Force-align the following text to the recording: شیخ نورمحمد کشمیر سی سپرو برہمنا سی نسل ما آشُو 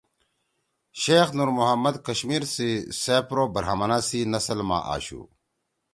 شیخ 1.01 1.27
نورمحمد 1.37 1.95
کشمیر 2.07 2.43
سی 2.53 2.69
سپرو 3.01 3.45
برہمنا 3.53 3.99
سی 4.07 4.19
نسل 4.33 4.59
ما 4.67 4.79
آشُو 4.93 5.21